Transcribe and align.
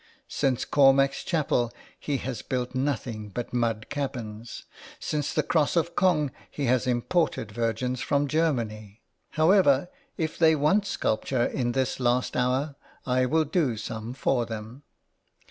Since 0.29 0.65
Cormac's 0.65 1.23
Chapel 1.23 1.71
he 1.99 2.17
has 2.17 2.41
built 2.41 2.73
nothing 2.73 3.29
but 3.29 3.53
mud 3.53 3.85
cabins. 3.91 4.63
Since 4.99 5.31
the 5.31 5.43
Cross 5.43 5.75
of 5.75 5.95
Cong 5.95 6.31
he 6.49 6.65
has 6.65 6.87
imported 6.87 7.51
Virgins 7.51 8.01
from 8.01 8.27
Germany. 8.27 9.03
However, 9.33 9.89
if 10.17 10.39
they 10.39 10.55
want 10.55 10.87
sculpture 10.87 11.45
in 11.45 11.73
this 11.73 11.99
last 11.99 12.35
hour 12.35 12.75
I 13.05 13.27
will 13.27 13.45
do 13.45 13.77
some 13.77 14.15
for 14.15 14.47
them." 14.47 14.81